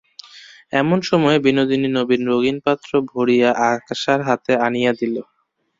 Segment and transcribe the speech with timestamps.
[0.73, 3.49] এমন সময় বিনোদিনী নবীন রঙিন পাত্র ভরিয়া
[3.67, 5.15] আশার হাতে আনিয়া দিল।